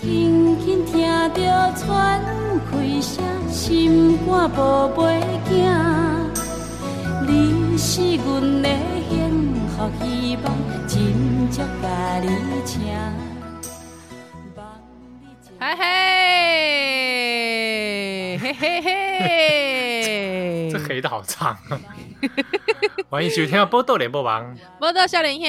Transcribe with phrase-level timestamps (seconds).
[0.00, 1.02] 轻轻听
[1.34, 2.24] 着喘
[2.72, 5.50] 气声，心肝宝贝行。
[7.28, 8.68] 你是阮的
[9.10, 10.56] 幸福希望，
[10.88, 12.28] 真足甲你
[12.64, 12.80] 请。
[15.60, 15.84] 嘿嘿，
[18.38, 21.78] 嘿嘿嘿， 这黑的好长啊！
[23.10, 25.46] 欢迎收听《报道联播网》，报道少年兄，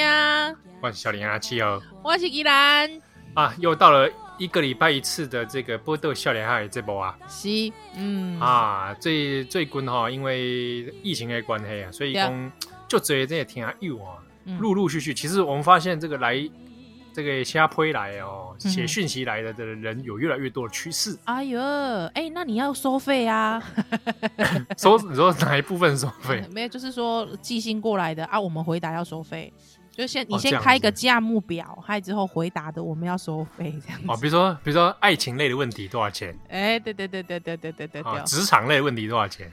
[0.81, 2.91] 我是少年阿七哦，我是依兰
[3.36, 4.09] 啊，又到了
[4.42, 7.48] 一个礼拜一次的这个报道少年兄的这波啊，是，
[7.95, 12.52] 嗯啊，最最近哈，因为疫情的关系啊，所以讲
[12.88, 14.18] 就这这些听友啊，
[14.58, 16.49] 陆陆续续，其实我们发现这个来。
[17.13, 21.13] 这个瞎推来哦，写讯息来的的人有越来越多的趋势。
[21.26, 21.60] 哎呦，
[22.13, 23.62] 哎，那你要收费啊？
[24.80, 26.41] 收你说哪一部分收费？
[26.55, 29.52] 没有，就是说寄信过来的啊，我们回答要收费。
[29.91, 34.05] 就先你先开一个价目表，还之后回答的我们要收费这样子。
[34.08, 36.38] 哦，比如说比如说爱情类的问题多少钱？
[36.49, 38.24] 哎，对对对对对对对对对。
[38.24, 39.52] 职场类的问题多少钱？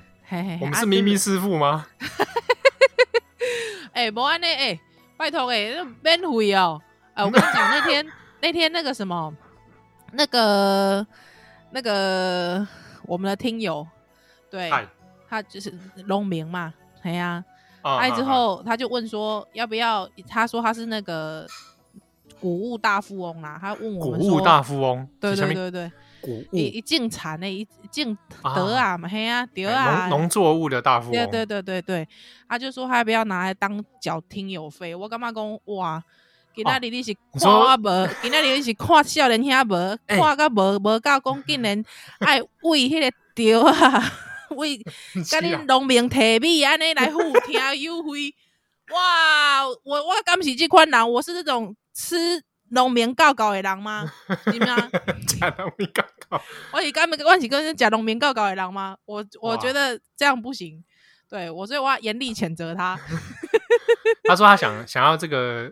[0.60, 1.86] 我们是咪咪师傅吗？
[3.92, 4.78] 哎，不安呢，哎，
[5.16, 6.80] 拜托哎，免费哦。
[7.14, 8.06] 啊、我跟你讲，那天
[8.40, 9.34] 那天那个什么，
[10.12, 11.04] 那个
[11.72, 12.64] 那个
[13.02, 13.84] 我们的听友，
[14.48, 14.70] 对
[15.28, 15.74] 他就是
[16.06, 17.44] 农民嘛，哎呀、啊，
[17.82, 21.46] 哎、uh, 之后他就问说要不要，他说他是那个
[22.40, 26.46] 谷物大富翁啦，他问我们说谷物大富翁，对对对对，谷物。
[26.52, 28.16] 一一进产呢，一进
[28.54, 32.08] 得啊嘛，嘿啊得啊，农作物的大富翁，对对对对对，
[32.48, 36.02] 他就说他要不要拿来当缴听友费，我干嘛讲哇？
[36.54, 38.08] 今仔日你是看我无？
[38.20, 39.98] 今仔日你是看少年兄无？
[40.08, 40.76] 看到无？
[40.78, 41.84] 无够讲，竟然
[42.18, 44.02] 爱为迄个钓啊，
[44.56, 44.78] 为
[45.26, 48.34] 甲恁农民提米安尼来付听优惠。
[48.90, 49.66] 哇！
[49.68, 54.10] 我我敢是这款人，我是这种吃农民告告的人吗？
[54.44, 54.90] 是吗？
[55.26, 58.96] 假农民告告，我是敢我是跟假农民告告的人吗？
[59.04, 60.82] 我我觉得这样不行。
[61.28, 62.98] 对我，所以我要严厉谴责他。
[64.24, 65.70] 他说他想想要这个。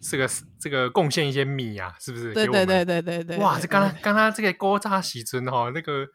[0.00, 0.28] 这个
[0.60, 2.32] 这个贡献一些米啊，是不是？
[2.32, 3.36] 对对对对对对。
[3.38, 6.06] 哇，这刚刚刚刚这个锅炸喜尊哈，那个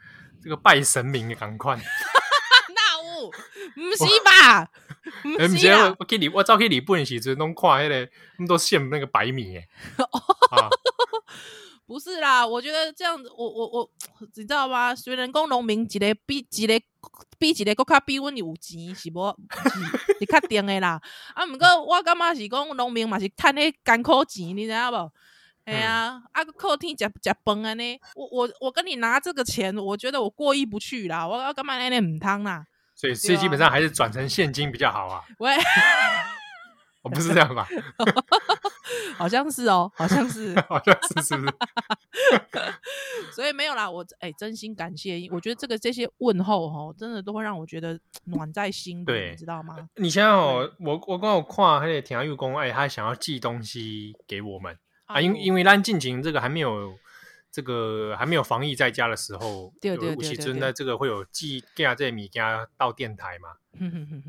[0.41, 1.75] 这个拜神明的赶快。
[2.73, 4.69] 那有，不是吧？
[5.23, 5.95] 不是啊！
[5.99, 9.67] 我给你，我早去日本时阵拢看那个，那么多献那个白米诶。
[11.91, 13.91] 不是啦，我觉得这样子，我我我，
[14.33, 14.95] 你知道吗？
[14.95, 16.81] 虽然讲农民一个比一个
[17.37, 19.35] 比一个国较比阮有钱，是无？
[20.17, 21.01] 是确定的啦。
[21.35, 25.11] 啊，毋过我感觉是讲农民嘛是趁迄艰苦钱，你知道无？
[25.65, 31.27] 哎呀、啊，啊，靠天食食饭安尼，我我我跟你拿这个钱，我觉得我过意不去啦。
[31.27, 32.65] 我我干嘛安尼毋通啦？
[32.95, 35.21] 所以，所以基本上还是转成现金比较好啊。
[35.39, 35.57] 喂。
[37.01, 37.67] 我不是这样吧？
[39.17, 41.53] 好像是哦，好像是， 好像是，是不是？
[43.33, 49.75] 所以没有啦，我哎、欸，真心感谢，我觉得这个这些问候哈，真的都会让我觉得暖在心，里，你知道吗？
[49.95, 56.93] 你现在哦，我我刚有看那个田玉公，哎，他想要寄东西给我们啊，因因为咱进行这个还没有
[57.51, 63.49] 这个还没有防疫在家的时候，对对对，真的这个会有寄给啊这些米给他到电台嘛，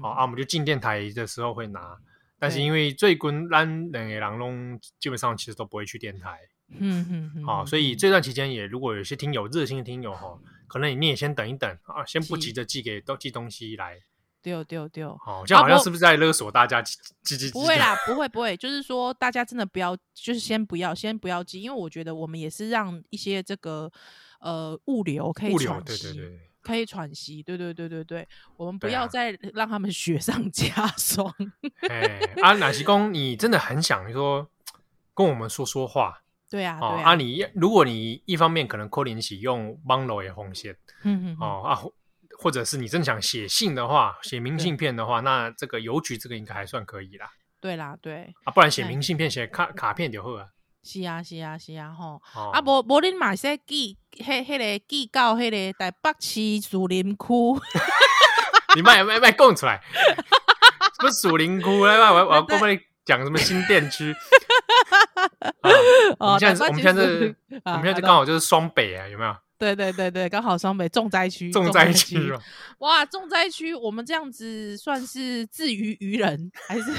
[0.00, 1.98] 好啊，我们就进电台的时候会拿。
[2.42, 10.36] 但是因为最近咱两个人拢基本上其实都不会去电台，嗯嗯嗯，好，所以这段期间也如果有些听友热心的听友哈，
[10.66, 13.96] 可能你也先等一等啊，先不急着寄给都寄东西来，
[14.42, 17.52] 丢丢丢，好，这样好像是不是在勒索大家寄寄寄？
[17.52, 23.88] 不会啦，不会不会，就是说大家真的不要，就是先不要先不要寄，因为我觉得我们也是让一些这个
[24.40, 26.40] 呃物流可以喘息，对对对。
[26.62, 31.34] 可以喘息，对对对对对，我们不要再 让他们雪上加霜。
[31.90, 34.48] 哎，啊，乃西公，你真的很想说
[35.12, 41.82] 跟我们说说话，对啊，哦、对啊，啊，你如果你一方面可能扣联起用网络的红线，嗯嗯，哦啊，
[42.38, 47.30] 或者是你真的想写信的话，写明信片的话，那这个邮局这个应该还算可以啦。
[47.60, 50.46] 对啦，对啊，不然写明信片、写卡卡片就好啊。
[50.84, 52.20] 是啊，是啊，是啊，吼！
[52.52, 57.24] 啊，无无恁嘛说寄，迄迄个寄到迄个台北市树林区。
[58.74, 59.80] 你卖卖卖供出来，
[60.98, 61.66] 什么树林区？
[61.86, 64.14] 来，我我我帮你讲什么新店区？
[66.18, 69.36] 我们现在我们现在是，我们现在就刚好就是双北啊，有没有？
[69.58, 72.32] 对对对对，刚好双北重灾区，重灾区。
[72.78, 76.92] 哇，重灾区，我们这样子算是自娱娱人还是？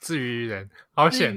[0.00, 1.34] 至于人，好险！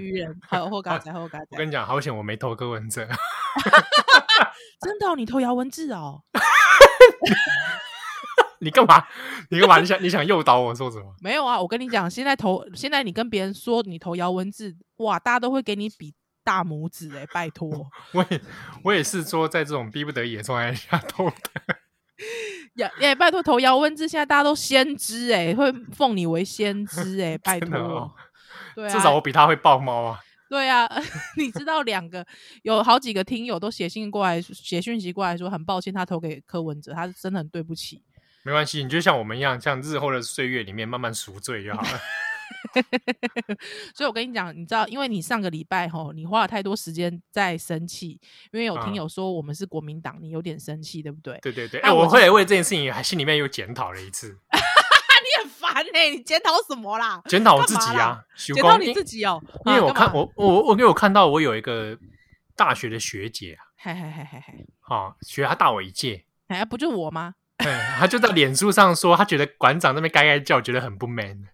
[0.47, 1.39] 好后改才后改。
[1.49, 3.05] 我跟你讲，好险，我没投柯文哲。
[4.81, 6.23] 真的、哦，你投姚文志哦？
[8.61, 9.05] 你干嘛？
[9.49, 9.79] 你干嘛？
[9.79, 11.15] 你想你想诱导我说什么？
[11.21, 16.15] 没有啊，我跟你讲，现在投，现在你跟别人说你投姚文志，哇，大家都会给你比。
[16.41, 17.69] 大拇指哎、欸，拜托。
[18.11, 18.41] 我也
[18.83, 21.35] 我也是说，在这种逼不得已的状态下投的。
[22.77, 27.77] 呀哎，拜托投姚文志，现在大家都先知哎、欸，会奉你为先知哎、欸，拜托。
[27.77, 28.15] 哦、
[28.79, 30.19] 对、啊，至少我比他会抱猫啊。
[30.49, 30.89] 对啊，
[31.37, 32.25] 你知道两个
[32.63, 38.01] 有好几个听友都写信过来，写讯息过来说很抱歉，他投给柯文哲，他真的很对不起。
[38.43, 41.99] 没关系，你就像我们一样，像日后的岁月里面慢慢赎罪就好了。
[43.93, 48.19] 所以，我跟你讲，你知道，因为你上个礼拜吼，你花了太多时间在生气，
[48.51, 51.37] 因为有听友说我们是国民党，你有点生气，对不对？
[51.43, 51.79] 对对对。
[51.81, 54.35] 哎、啊，我后来为这件事情还心里面又检讨了一次。
[55.81, 57.21] 你检讨什么啦？
[57.25, 58.19] 检讨我自己啊！
[58.37, 59.41] 检讨你自己哦。
[59.65, 61.97] 因为我看我我我给我看到我有一个
[62.55, 67.35] 大学的学姐啊，嘿嘿嘿嘿嘿，好学她大我一届，哎，不就我吗？
[67.57, 71.45] 对，她就在脸书上说，她觉得馆长那边该该叫，觉得很不 man。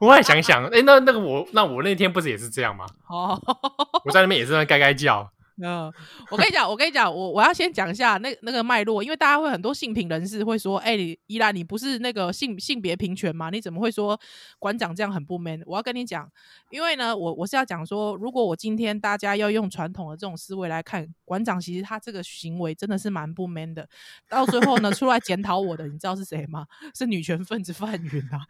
[0.00, 2.86] 我也想想，哎、欸，那那个我那我那天不是也是这样吗？
[3.08, 3.38] 哦，
[4.04, 5.30] 我在那边也是在该该叫。
[5.62, 5.92] 嗯，
[6.30, 13.50] 我跟你讲，我跟你讲，我我要先讲一下那那个脉络，因为大家会很多性平人士会说，哎、欸，依兰你不是那个性性别平权吗？
[13.50, 14.18] 你怎么会说
[14.58, 15.62] 馆长这样很不 man？
[15.66, 16.30] 我要跟你讲，
[16.70, 23.88] 因为呢，我我是要讲说，如果我今天大家要用传统的这种思维来看，馆长其实他这个行为真的是蛮不 man 的。
[24.28, 26.66] 到最后呢，出来检讨我的，你知道是谁吗？
[26.94, 28.40] 是女权分子范云啊。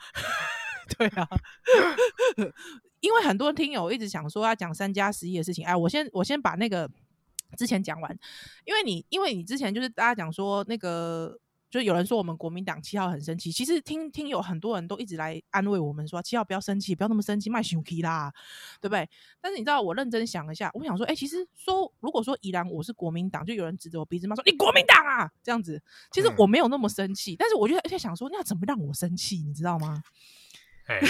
[0.98, 1.28] 对啊，
[3.00, 6.88] 因为很多听友一直想说要讲三加十一的事情，哎，我先我先把那个
[7.56, 8.18] 之前讲完，
[8.64, 11.38] 因为你因为你之前就是大家讲说那个，
[11.70, 18.32] 就有人说我们国民党七号很生气，其实听听有很多人都一直来安慰我们说七号不要生气，不要那么生气，卖熊皮啦，
[18.80, 19.08] 对不对？
[19.40, 25.80] 但是你知道我认真想了一下，我想说，哎，其实说如果说宜兰我是国民党，就有人指着我鼻子骂说你国民党啊这样子，
[26.12, 30.02] 其实我没有那么生气，嗯、但是我就在想说，那怎么让我生气，你知道吗？
[30.86, 31.00] 哎，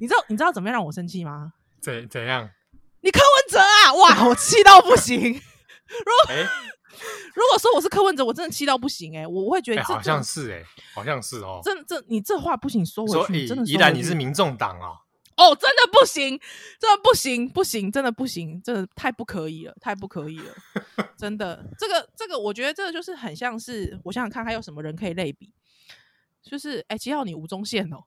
[0.00, 1.52] 你知道你知道怎么样让我生气吗？
[1.80, 2.48] 怎怎样？
[3.00, 3.94] 你柯文哲啊！
[3.94, 5.18] 哇，我气到不行。
[5.22, 6.42] 如果、欸、
[7.34, 9.26] 如果说我是柯文哲，我真的气到不行哎、欸！
[9.26, 11.60] 我我会觉得、欸、好像是哎、欸，好像是哦。
[11.62, 13.64] 这这你这话不行说回去，真的。
[13.64, 14.98] 宜兰你是民众党啊？
[15.36, 16.38] 哦，真的不行，
[16.80, 20.52] 真的不行，不行，真的不行，真的太不可以了，太不可以了，
[21.16, 21.64] 真的。
[21.78, 25.52] 这个这个，我觉得这个就是很像是，我想想看还有什么人可以类比。
[26.42, 27.98] 就是哎，七号你吴宗宪哦，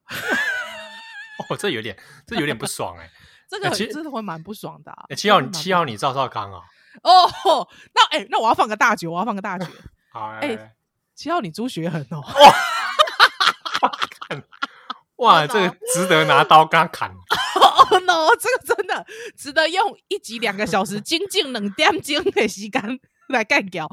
[1.50, 3.10] 哦，这有点，这有点不爽哎，
[3.50, 4.94] 这个真的会蛮不爽的。
[5.16, 6.62] 七号，七号你赵少康啊？
[7.04, 9.66] 哦，那哎，那我要放个大绝，我要放个大绝。
[10.12, 10.76] 好，哎，
[11.16, 12.22] 七号你朱学恒哦，
[15.18, 17.10] 哇， 哇，这个值得拿刀跟他砍。
[17.10, 19.06] 哦 no，这个真的
[19.38, 23.00] 值得用一集两个小时，精进两点钟的时间。
[23.32, 23.88] 来干掉，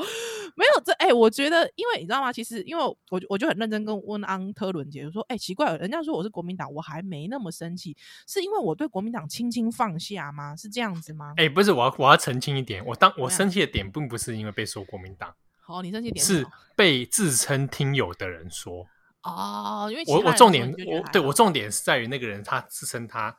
[0.54, 2.32] 没有这哎、欸，我觉得，因为你知道吗？
[2.32, 7.96] 其实，因为我我就很认真跟温安特伦杰说，哎、欸，奇怪，人家说我是国民党，我还没那么生气，
[8.26, 10.54] 是因为我对国民党轻轻放下吗？
[10.56, 11.32] 是这样子吗？
[11.36, 16.46] 哎、欸，不是，我要我要澄清一点，我当我生气的点并不是因为被说国民党，好，你生气点是
[16.76, 18.86] 被自称听友的人说
[19.22, 23.36] 哦，因为我我重点我对我重点是在于那个人他自称他。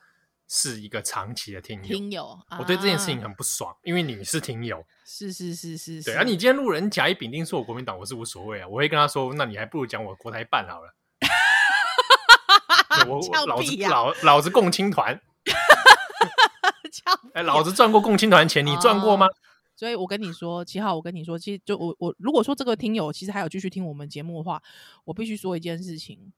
[0.52, 6.16] 是一个长期的听友，听友，我对这件事情很不爽，啊、因为你是听友，是是是是，是，对。
[6.16, 10.96] 而、啊、你今天路人甲乙丙丁说我国民党，我是无所谓啊，我会跟他说，那你还不如讲我国台办好了。
[13.08, 15.22] 我我老子老老子共青团，
[17.36, 19.28] 哎，老子赚过共青团钱，你赚过吗？
[19.28, 19.30] 啊、
[19.76, 24.60] 所以我跟你说，七号，我跟你说，其实就我我如果说这个听友其实还有继续听我们节目的话，
[25.06, 26.34] 我必须说一件事情。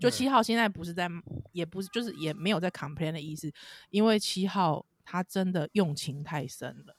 [0.00, 1.08] 就七号现在不是在，
[1.52, 3.52] 也不是，就是也没有在 complain 的意思，
[3.90, 6.96] 因为七号他真的用情太深了，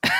[0.00, 0.10] 对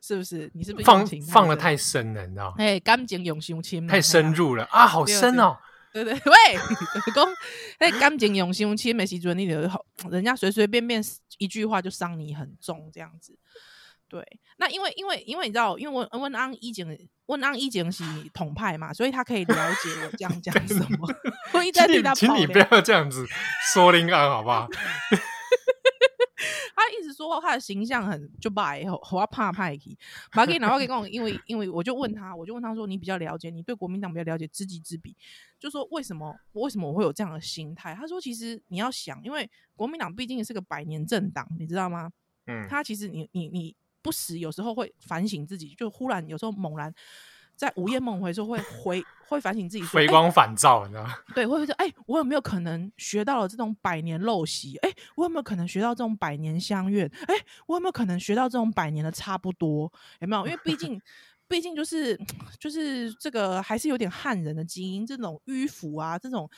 [0.00, 0.48] 是不是？
[0.54, 2.24] 你是不是放放的太深了？
[2.26, 2.54] 你知道？
[2.56, 5.58] 哎，感情用伤深，太深入了啊，好深哦！
[5.92, 6.34] 对对，对，喂，
[7.12, 7.28] 公
[7.78, 11.02] 哎，感情用伤深的时阵，你就好，人家随随便便
[11.38, 13.38] 一句话就伤你很重，这样子。
[14.08, 14.24] 对，
[14.56, 16.86] 那因为因为因为你知道，因为温温安以前
[17.26, 21.06] 温安一景是统派嘛，所以他可以了解我这样 讲什么。
[21.52, 23.26] 我一直在替他，请你不要这样子
[23.74, 24.66] 说林安好不好？
[26.74, 29.94] 他一直说他的形象很就白，我要怕派去。
[30.32, 35.14] 马给然后给我，因为因为我就问他，我就问他说，你比较了解，你对国民党比较了解，知己知彼，
[35.58, 37.94] 就说为什么为什么我会有这样的心态？
[37.94, 42.10] 他说，其实你要想，因为国民党毕竟是个百年政党，你知道吗？
[42.46, 43.76] 嗯，他其实你你你。
[43.98, 46.92] 你不时有时候会反省自己，就忽然有时候猛然
[47.56, 51.14] 在午夜梦回的时候会 回会反省自己，回光返照，你知道吗？
[51.34, 54.76] 对，会说，哎，我有没有可能学到了这种百年陋习？
[54.78, 57.10] 哎，我有没有可能学到这种百年相怨？
[57.26, 57.34] 哎，
[57.66, 59.92] 我有没有可能学到这种百年的差不多？
[60.20, 60.46] 有没有？
[60.46, 61.00] 因为毕竟
[61.48, 62.18] 毕竟就是
[62.58, 66.48] 就是这个还是有点汉人的基因，这种迂腐啊，这种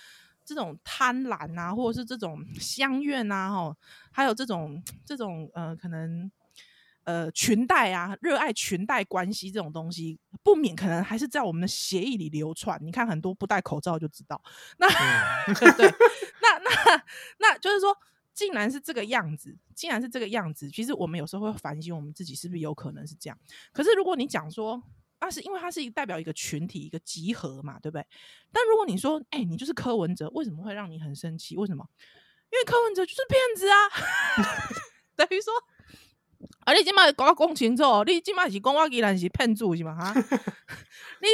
[0.45, 3.77] 这种贪婪啊，或者是这种乡怨啊，哈，
[4.13, 6.31] 还有这种这种呃，可能
[7.05, 12.79] 呃裙带啊，热爱裙带关系这种东西，不免可能还是在我们的协议里流窜。
[12.83, 14.41] 你看很多不戴口罩就知道，
[14.79, 15.89] 那、嗯、 对，
[16.43, 17.05] 那那
[17.39, 17.97] 那就是说。
[18.33, 20.71] 竟然是这个样子，竟然是这个样子。
[20.71, 23.39] 其实我们有时候会反省我们自己，是不是有可能是这样？
[23.71, 24.83] 可是如果你讲说，
[25.21, 28.07] 那、啊、是因为它是一代表一个群体、一个集合嘛，对不对？
[28.51, 31.55] 但如果你说，哎、欸，你就是柯文哲，为什么会让你很生气？
[31.57, 31.87] 为什么？
[32.51, 33.77] 因为柯文哲就是骗子啊！
[35.17, 35.53] 等于说，
[36.65, 39.95] 啊，你今麦搞讲清楚，你今麦是讲我依然是骗子是吗？
[39.97, 40.13] 哈，
[41.21, 41.29] 你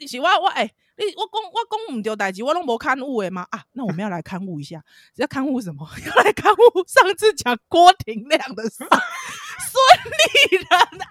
[0.00, 0.62] 你是我我诶。
[0.62, 3.64] 欸你我讲我讲唔着代志，我拢无刊物诶嘛啊！
[3.72, 4.80] 那我们要来刊物一下，
[5.18, 5.84] 要刊物什么？
[6.06, 6.56] 要来刊物
[6.86, 10.68] 上次讲郭廷亮的事，孙立人。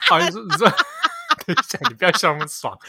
[0.08, 0.70] 好意思，你说，
[1.46, 2.80] 等一下，你不要笑那么爽。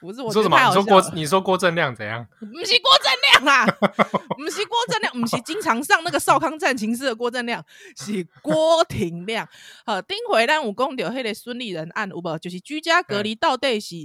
[0.00, 0.58] 不是我说什么？
[0.68, 2.26] 你说郭，你说郭正亮怎样？
[2.40, 3.66] 不是郭正亮啊，
[4.36, 7.64] 不是郭正亮，不是经常上那个少康战情室的郭正亮，
[7.96, 9.48] 是郭廷亮。
[9.86, 12.38] 好，顶回咱有讲到迄个孙立人案有无？
[12.38, 13.96] 就是居家隔离到底是？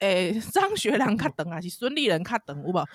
[0.00, 2.86] 诶，张学良卡等啊，是孙立人卡等，有无？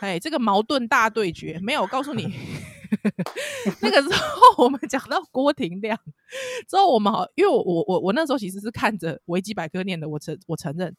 [0.00, 1.82] 哎，这个矛盾大对决没有。
[1.82, 2.32] 我告诉你，
[3.82, 5.98] 那个时候我们讲到郭廷亮
[6.68, 10.94] 之后，我们好，因为我我我我那时候其实是看着维基百科念的，我承我承认。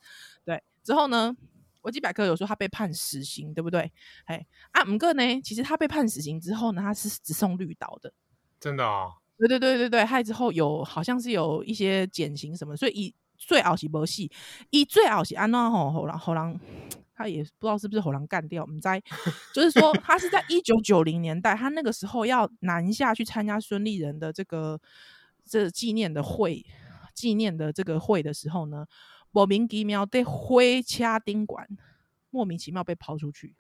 [0.45, 1.35] 对，之后呢，
[1.81, 3.91] 维基百科有说他被判死刑，对不对？
[4.25, 8.13] 哎，啊，五个呢，其实他被判死刑之后呢，他是只送绿岛的，
[8.59, 9.13] 真的啊、哦？
[9.37, 13.15] 对对对对对，害之后有好像是有一些减刑什么，所以以。
[13.41, 14.29] 最后是没戏，
[14.69, 16.59] 以最后是安娜吼，后人后人
[17.19, 18.97] 他也不知道是不是后人干掉，我们在
[19.53, 24.79] 就是说他是在一九 九零年代，他那个时候要南下去参加孙立人的这个
[25.43, 26.65] 这纪念的会，
[27.13, 28.85] 纪念的这个会的时候呢，
[29.31, 31.67] 莫名其妙被灰掐丁管，
[32.29, 33.53] 莫名其妙被抛出去，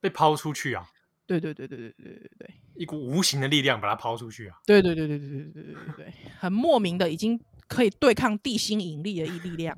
[0.00, 0.88] 被抛出去啊？
[1.26, 4.56] 对对对对对对对对，一股无形的力量把他抛出去啊？
[4.64, 7.38] 对对对对对对对对对对，很莫名的已经。
[7.68, 9.76] 可以对抗地心引力的一力量，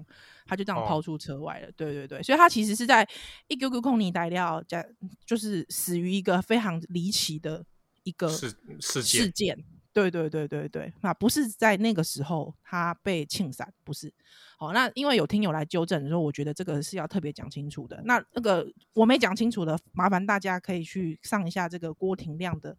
[0.51, 1.69] 他就这样抛出车外了。
[1.69, 3.09] 哦、对对对，所以他其实是在
[3.47, 4.85] 一九九空尼代料，在
[5.25, 7.65] 就是死于一个非常离奇的
[8.03, 9.23] 一个事事件。
[9.23, 9.65] 事件。
[9.93, 14.13] 对对对对对，那不是在那个时候他被庆散，不是。
[14.57, 18.01] 好，那因为有听友来纠正，说我觉得这个是要特别讲清楚的。
[18.05, 22.77] 那那个我没讲清楚的，麻烦大家可以去上一下这个郭廷亮的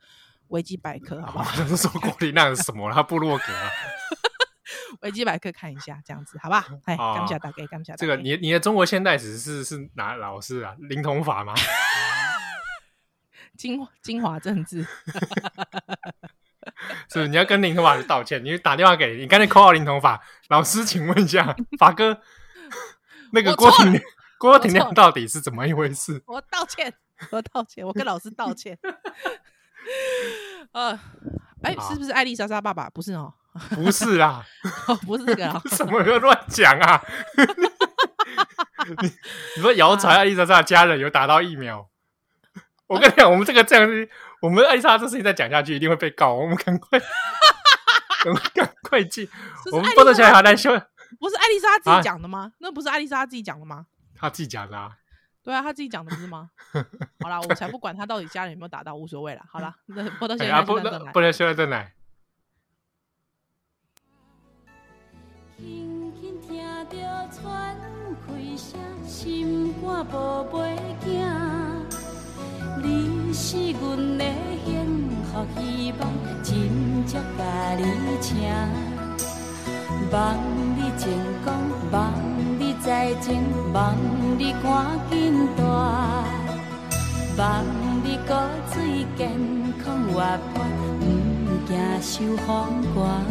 [0.47, 1.53] 维基百科，好不好？
[1.75, 2.89] 说郭廷亮是什么？
[2.93, 3.69] 他部落格啊。
[5.01, 6.65] 维基百科看一下，这样子好吧？
[6.85, 7.97] 哎，感谢大概，感谢大家。
[7.97, 10.75] 这个你你的中国现代史是是哪老师啊？
[10.79, 11.53] 林同法吗？
[13.57, 14.87] 精精华政治，
[17.11, 18.43] 是你要跟林同法道歉。
[18.43, 22.21] 你打电话给你刚才 call 林同法老师，请问一下法哥，
[23.33, 24.01] 那个郭廷
[24.39, 26.23] 郭廷亮到底是怎么一回事？
[26.25, 26.91] 我道歉，
[27.29, 28.75] 我道歉，我跟老师道歉。
[30.71, 30.99] 呃，
[31.61, 32.89] 哎，是不是艾丽莎莎爸爸？
[32.89, 33.33] 不是哦。
[33.71, 34.45] 不是啦，
[34.87, 35.61] 哦、不是这个啊！
[35.71, 37.01] 什么乱讲啊？
[39.01, 39.07] 你
[39.55, 41.79] 你说谣传艾丽莎莎的家人有打到疫苗？
[41.81, 41.85] 啊、
[42.87, 44.09] 我跟你讲，我们这个这样子，
[44.41, 46.33] 我们艾丽莎这事情再讲下去，一定会被告。
[46.33, 46.99] 我们赶快，
[48.53, 49.27] 赶快进。
[49.71, 50.71] 我们不能小孩来修。
[51.19, 52.39] 不是艾丽莎自己讲的吗？
[52.39, 53.85] 啊、那不是艾丽莎自己讲的吗？
[54.15, 54.91] 她自己讲的啊。
[55.43, 56.49] 对啊，她自己讲的不是吗？
[57.21, 59.41] 好啦，我才不管她到底家人有没有打到，无所谓了。
[59.51, 61.93] 好啦，那波多小孩不能不能修在来。
[65.61, 66.57] 轻轻听
[66.89, 66.97] 着
[67.29, 67.75] 喘
[68.25, 70.57] 气声，心肝宝贝
[71.05, 71.13] 囝，
[72.81, 74.25] 你是阮的
[74.65, 76.09] 幸福希望，
[76.41, 76.51] 真
[77.05, 77.83] 正甲你
[78.19, 78.33] 请，
[80.11, 80.35] 望
[80.75, 81.07] 你成
[81.45, 81.53] 功，
[81.91, 82.11] 望
[82.57, 83.39] 你再前，
[83.71, 83.95] 望
[84.39, 85.63] 你赶紧大，
[87.37, 87.63] 望
[88.03, 88.33] 你骨
[88.73, 89.29] 髓健
[89.83, 90.23] 康活
[90.55, 90.65] 泼，
[91.01, 91.05] 毋
[91.67, 92.49] 惊受风
[92.95, 93.21] 寒，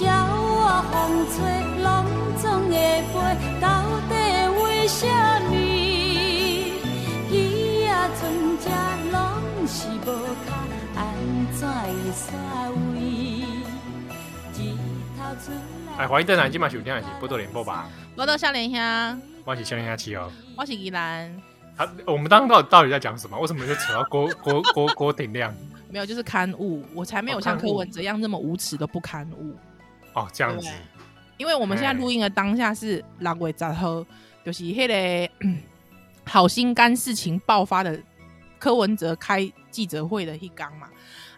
[0.00, 1.36] 鸟我风吹
[1.82, 1.86] 拢。
[2.38, 2.74] 总会
[3.10, 3.14] 飞，
[3.60, 3.66] 到
[4.08, 4.14] 底
[4.62, 5.04] 为什
[5.50, 5.52] 么？
[7.32, 7.34] 鱼
[7.84, 8.22] 仔船
[8.60, 8.64] 只
[9.10, 9.16] 拢
[9.66, 10.06] 是无
[10.46, 10.48] 脚，
[10.94, 11.02] 安
[11.52, 12.22] 怎会煞
[12.94, 12.96] 位？
[14.54, 14.56] 日
[15.16, 15.98] 头出来。
[15.98, 17.88] 哎，欢迎登来，今晚收听的是《波多连播吧》。
[18.16, 21.28] 波多少年兄，我是少年兄七哦，我是宜兰。
[21.76, 23.36] 他，我们当到到底在讲什么？
[23.40, 25.52] 为什么就扯到郭 郭郭郭廷亮？
[25.90, 26.84] 没有，就是刊物。
[26.94, 29.56] 我才没有像柯文哲一样那么无耻的不刊物。
[30.18, 30.68] 哦，这样子。
[31.36, 34.04] 因为我们现在录音的当下是六月十号，
[34.44, 35.32] 就是那个
[36.26, 37.98] 好心肝事情爆发的
[38.58, 40.88] 柯文哲开记者会的一刚嘛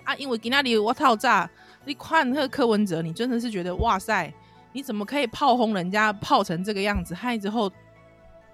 [0.04, 1.48] 啊，因为今天里我套炸，
[1.84, 4.32] 你看那个柯文哲，你真的是觉得哇塞，
[4.72, 7.14] 你怎么可以炮轰人家，炮成这个样子？
[7.14, 7.70] 害之后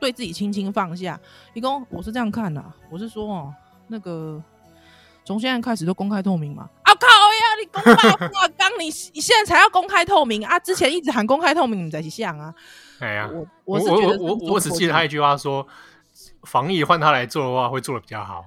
[0.01, 1.19] 对自己轻轻放下。
[1.55, 3.55] 一共我是这样看的、啊，我是说哦，
[3.87, 4.43] 那个
[5.25, 6.69] 从现在开始都公开透明嘛。
[7.83, 10.59] 公开我刚你你现在才要公开透明啊？
[10.59, 12.55] 之前一直喊公开透明，你在想啊？
[12.99, 15.67] 哎呀，我我我我我我只记得他一句话说，
[16.45, 18.47] 防疫换他来做的话，会做的比较好。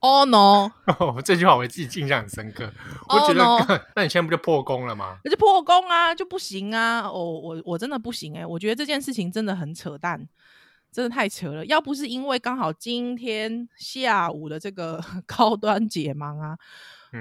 [0.00, 0.70] Oh no！
[1.24, 2.70] 这句话我自己印象很深刻。
[3.08, 3.80] 我觉得，oh, no.
[3.96, 5.16] 那你现在不就破功了吗？
[5.24, 7.00] 那就破功啊，就不行啊！
[7.06, 8.46] 哦、oh,，我我真的不行哎、欸！
[8.46, 10.28] 我觉得这件事情真的很扯淡，
[10.92, 11.64] 真的太扯了。
[11.64, 16.54] 要不是因为刚好今天下午的这个 高端解盲啊，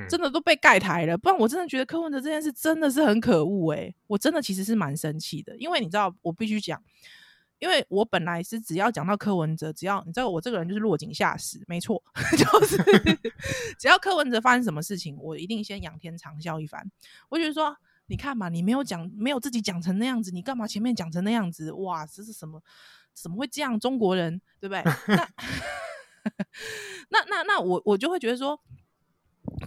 [0.09, 1.17] 真的都被盖台了。
[1.17, 6.81] 不然我真的觉得柯文哲这件事真的是很可恶哎、我真的其实是蛮生气的，因为你知道，我必须讲。
[7.59, 12.03] 因为我本来是只要讲到柯文哲，只要你知道我这个人就是落井下石，没错，
[12.37, 12.75] 就是
[13.79, 16.91] 只要柯文哲发生什么事情，我一定先仰天长啸一番。
[17.29, 17.73] 我觉得说，
[18.07, 21.71] 你看嘛，你没有讲，没有自己讲成那样子，你干嘛前面讲成那样子？
[21.71, 22.61] 哇，这是什么？
[23.13, 23.79] 怎么会这样？
[23.79, 24.83] 中国人对不对？
[27.11, 28.59] 那 那那我我就会觉得说，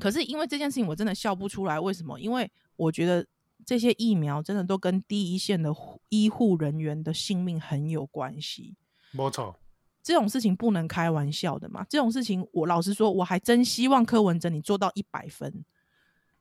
[0.01, 1.79] 可是因为这件事情，我真的笑不出来。
[1.81, 2.19] 为什么？
[2.21, 3.27] 因为我觉得。
[3.65, 5.75] 这些疫苗真的都跟第一线的
[6.11, 8.77] 医护人员的性命很有关系，
[9.11, 9.59] 没错，
[10.05, 11.85] 这种事情不能开玩笑的嘛。
[11.89, 15.65] 这种事情，我老实说，我还真希望柯文哲你做到一百分，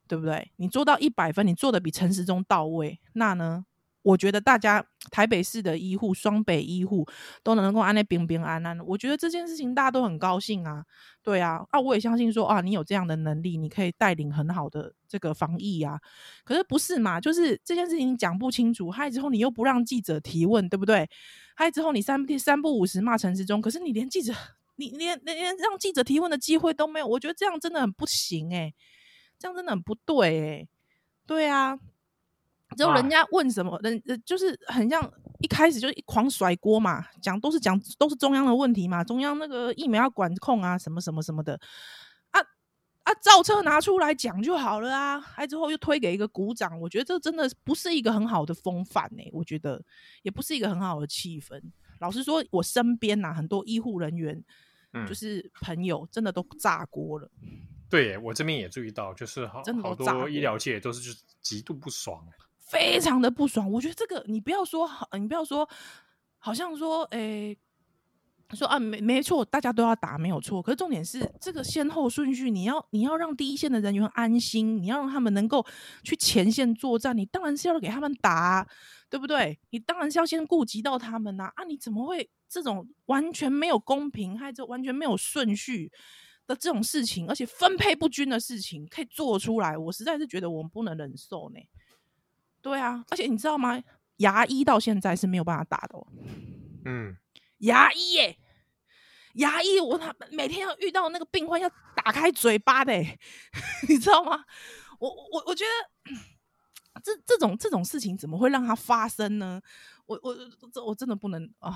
[0.08, 0.52] 对不对？
[0.58, 3.66] 你做到一百分，你做的比陈时中到位，那呢？
[4.06, 7.04] 我觉得大家台北市的医护、双北医护
[7.42, 10.86] 都能够安那平平安安，我觉得这件事情大家都很高兴啊，
[11.24, 16.00] 对啊，啊，我也相信说啊，你有这样的能力，你可以带领很好的这个防疫啊。
[16.44, 17.20] 可是不是嘛？
[17.20, 21.10] 就是这件事情讲不清楚，还之后你又不让记者提问，对不对？
[21.56, 24.32] 还之后你三三不五时骂陈时中，可是你连记者，
[24.76, 28.76] 你连连连让记者提问的机会都没有，我觉得这样真的很不行诶、欸，
[29.40, 30.70] 这样真的很不对诶、欸，
[31.26, 31.80] 对啊。
[32.76, 35.02] 之后人家问什么，人呃就是很像
[35.40, 41.60] 一开始就一狂甩锅嘛，讲都是讲都是中央的问题嘛，中央那个疫苗要管控啊，什么什么什么的，
[42.32, 42.40] 啊
[43.04, 49.84] 啊造车拿出来讲就好了啊，还之后又推给一个鼓掌，我觉得这真的不是一个很好的风范呢、欸，我觉得
[50.24, 51.62] 也不是一个很好的气氛。
[52.00, 54.44] 老实说，我身边呐、啊、很多医护人员，
[55.08, 57.32] 就是朋友，真的都炸锅了。
[57.42, 62.26] 嗯、对，我这边也注意到，就是好好多医疗界都是就是极度不爽。
[62.66, 65.68] 非常的不爽，我觉得这个你不要说，你不要说，
[66.40, 67.56] 好像说，诶、
[68.50, 70.62] 欸，说啊，没没错，大家都要打，没有错。
[70.62, 75.66] 可是重点是这个先后顺序，你要你要让第一线的人员安心，你要让他们能够
[76.04, 78.68] 去前线作战，你当然是要给他们打，
[79.10, 79.60] 对不对？
[79.70, 81.52] 你当然是要先顾及到他们呐。
[81.56, 85.92] 啊，你怎么会这种完全没有公平，还有完全没有顺序
[86.48, 89.78] 的这种事情，而且分配不均的事情可以做出来？
[89.78, 91.60] 我实在是觉得我们不能忍受呢。
[92.66, 93.80] 对啊，而且你知道吗？
[94.18, 96.08] 牙医到现在是没有办法打的哦。
[96.84, 97.16] 嗯，
[97.60, 98.40] 牙医耶，
[99.36, 102.92] 牙医，我他每天要遇到那个病患要打开嘴巴的，
[103.88, 104.44] 你知道吗？
[104.98, 106.12] 我我我觉得
[107.04, 109.62] 这这种这种事情怎么会让它发生呢？
[110.08, 110.36] 我我
[110.74, 111.70] 这我真的不能啊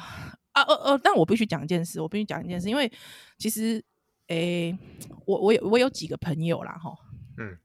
[0.53, 2.91] 啊呃呃，但我必须讲一件事，我必须讲一件事，因为
[3.37, 3.83] 其实
[4.25, 4.75] 诶，
[5.27, 6.97] 我我有我有几个朋友啦，哈，
[7.37, 7.59] 嗯，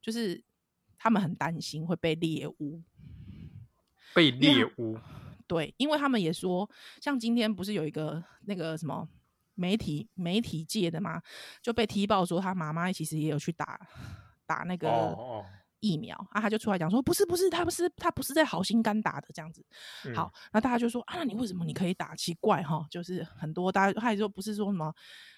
[0.00, 0.44] 就是。
[1.06, 2.82] 他们很担心会被猎污，
[4.12, 4.98] 被猎污。
[5.46, 6.68] 对，因为他们也说，
[7.00, 9.08] 像今天不是有一个那个什么
[9.54, 11.22] 媒体媒体界的嘛，
[11.62, 13.80] 就被踢爆说他妈妈其实也有去打
[14.46, 15.16] 打那个。
[15.80, 19.64] 疫苗啊，他就出来讲说，不是不是，他不是他不是在好心肝打的这样子。
[20.04, 22.14] 嗯、好，那大家就说啊，那你为什么你可以打？
[22.16, 24.92] 奇怪哈，就是很多大家他也说不是说什么，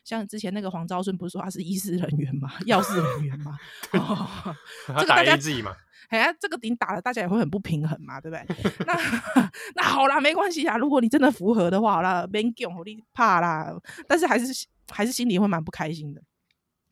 [0.05, 3.59] 像之前那个黄昭顺不是说他是医师人员 嘛，药事人员嘛，
[3.95, 4.55] 哦、
[4.87, 5.75] 他打 AZ 嘛，
[6.09, 8.47] 哎呀，这个顶打了，大家也会很不平衡嘛，对不对？
[8.87, 13.75] 那那好啦，没关系啊，如果你真的符合的话，好啦，别讲，你怕啦，
[14.07, 16.23] 但是还是还是心里会蛮不开心的。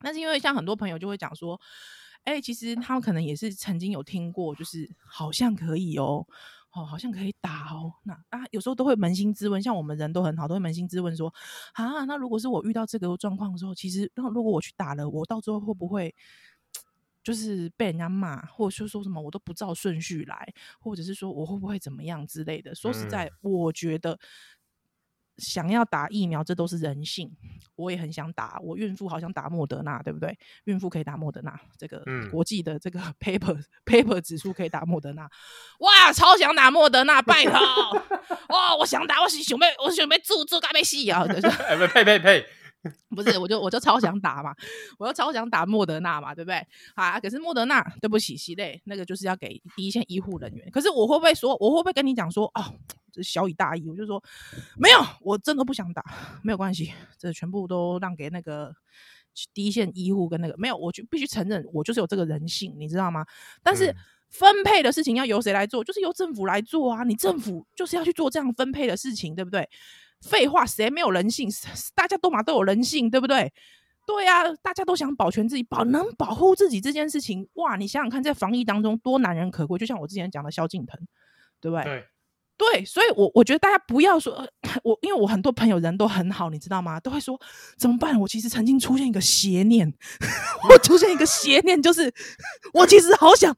[0.00, 1.60] 但是因为像很多朋友就会讲说。
[2.26, 6.26] 哎、欸，其实他们可能也是曾经有听过，就是好像可以哦，
[6.72, 7.92] 哦，好像可以打哦。
[8.02, 11.32] 那啊，有时候都会扪心自问，像我们人都很好，都会扪心自问说
[11.74, 16.12] 啊，那如果是我遇到这个状况的时候，其实那如果我去打了，我到最后会不会
[17.22, 22.74] 就是被人家骂，或者说说什么我都不照顺序来，或者是说我会不会怎么样之类的？
[22.74, 24.18] 说实在，我觉得。
[25.38, 27.30] 想要打疫苗，这都是人性。
[27.74, 30.36] 我也很想打，我孕妇好像打莫德纳，对不对？
[30.64, 35.28] 孕妇可以打莫德纳，这个国际的这个 paper paper 指数可以打莫德纳。
[35.80, 37.52] 哇，超想打莫德纳，拜托！
[38.48, 41.24] 哇，我想打，我是准备，我是想要注注干咩戏啊？
[41.26, 42.46] 呸呸呸！
[43.10, 44.54] 不是，我就我就超想打嘛，
[44.96, 46.64] 我就超想打莫德纳嘛，对不对？
[46.94, 50.70] 啊，可是莫德纳，对不起，系列那个就是要给第一线医护人员。
[50.70, 52.62] 可是我会不会说，我会不会跟你讲说，哦，
[53.05, 54.22] 这小以大义，我就说
[54.76, 56.04] 没有，我真的不想打，
[56.42, 58.74] 没有关系，这全部都让给那个
[59.52, 63.24] 第一线医护跟那个没有，我就必须承认，我就是有这个人性，你知道吗？
[63.62, 63.94] 但是
[64.28, 65.84] 分配的事情要由谁来做？
[65.84, 69.68] 就是由政府来做啊，你政府就是要去做这样分配的事情，对不对？
[70.22, 71.48] 废话，谁没有人性？
[71.94, 73.52] 大家都嘛都有人性，对不对？
[74.06, 77.76] 对呀、啊，大家都想保全自己，保能保护自己这件事情，哇！
[77.76, 79.76] 你想想看，在防疫当中多难能可贵。
[79.78, 80.98] 就像我之前讲的萧敬腾，
[81.60, 81.84] 对不对？
[81.84, 82.04] 对，
[82.58, 84.48] 对，所以我我觉得大家不要说，
[84.82, 86.98] 我因为我很多朋友人都很好，你知道吗？
[87.00, 87.38] 都会说
[87.76, 88.18] 怎么办？
[88.20, 89.92] 我其实曾经出现一个邪念，
[90.70, 92.12] 我出现一个邪念，就是
[92.72, 93.54] 我其实好想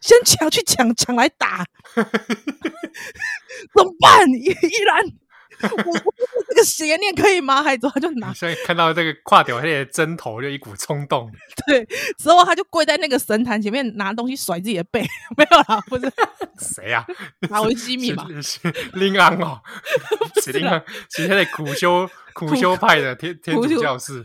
[0.00, 4.28] 先抢去抢抢来打， 怎么办？
[4.32, 4.46] 依
[4.86, 5.04] 然。
[5.60, 5.66] 我
[6.16, 6.17] 这
[6.58, 7.62] 个邪念可以吗？
[7.62, 11.30] 还之后就拿， 所以看到这个跨掉那个针头，就一股冲动。
[11.66, 11.84] 对，
[12.18, 15.00] 之后他就跪在那个神坛前面，拿东西甩自己的背。
[15.36, 16.12] 没有啦，不是
[16.58, 17.06] 谁呀？
[17.48, 18.26] 拿维基密嘛。
[18.94, 19.60] 林安哦，
[20.42, 24.24] 是林安，是那个苦修苦修派的天天主教士。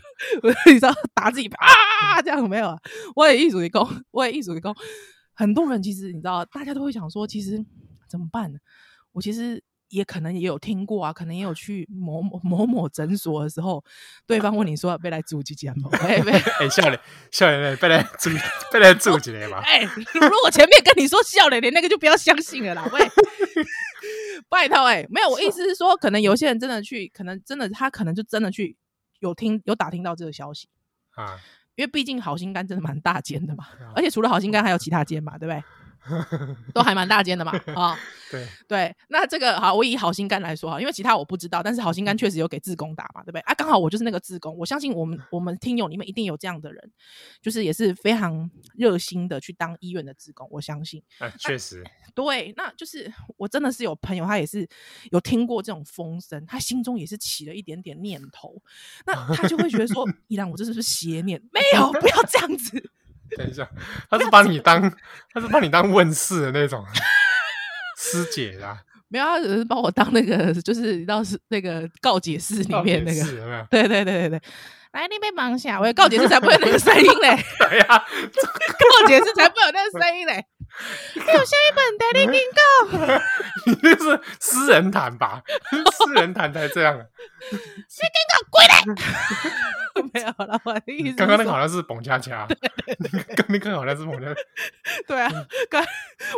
[0.66, 2.22] 你知道打自己啊？
[2.22, 2.78] 这样没有啊？
[3.16, 4.76] 我也艺术一功，我也艺术一功。
[5.34, 7.64] 很多人其实你知道，大家都会想说，其实
[8.10, 8.60] 怎么办呢？
[9.12, 9.64] 我其实。
[9.94, 13.84] 也可能也有听过啊，可能也有去某某某某诊所的时候，
[14.26, 15.88] 对方问你说要不要来住几间吗？
[16.02, 16.20] 哎，
[16.60, 17.00] 哎，笑脸
[17.32, 18.32] 笑脸，被来住
[18.72, 19.60] 被来住几间嘛？
[19.60, 19.82] 哎，
[20.14, 22.90] 如果前面跟你说笑脸，那个就不要相信了啦。
[22.92, 23.00] 喂，
[24.50, 28.76] 拜托，哎，没有，我意思是说，可能有些人真的去，可能真的他可能就真的去
[29.20, 30.68] 有听有打听到这个消息
[31.12, 31.40] 啊，
[31.76, 35.64] 因为毕竟好心肝真的蛮大间的嘛，而且除了好心肝还有其他间嘛，对不对？
[36.74, 37.98] 都还蛮大间的嘛，啊、 哦，
[38.30, 43.42] 对对，那这个好，我以好心肝来说哈，因为其他我不知道，但是好心肝确实有给自工打嘛，对不对？
[43.42, 46.92] 啊，刚好我就是那个自工，我相信我们我们听友里面一定有这样的人，
[47.42, 54.68] 就是也是非常热心的去当医院的自工，我相信，啊，确实，对，那就是我真的是有朋友，他也是
[55.12, 58.62] 有听过这种风声，他心中也是起了一点点念头，
[59.06, 61.42] 那他就会觉得说， 依然，我这是不是邪念？
[61.52, 62.92] 没有，不要这样子。
[63.38, 63.68] 等一下，
[64.10, 64.82] 他是把你当
[65.34, 66.86] 他是把你当问世的那种
[67.98, 73.68] 师姐啦，没有，他只是把我当那个，就是你知道是那个告解室里面那个？
[73.70, 74.42] 对对对对对，
[74.92, 77.44] 来，你被忙下，我告解室才不会有那个声音嘞。
[77.60, 80.46] 对呀，告解室才不会有那个声音嘞。
[81.16, 82.62] 有下一本代理警告，
[83.66, 85.42] 你那是私人谈吧？
[85.94, 87.06] 私人谈才这样。
[87.88, 88.84] 谁警告归来？
[90.14, 91.16] 没有了，我的意思。
[91.16, 92.58] 刚刚那个好像是彭恰恰，刚
[93.36, 94.42] 刚那个好像是彭恰恰。
[95.08, 95.32] 对啊，
[95.70, 95.86] 刚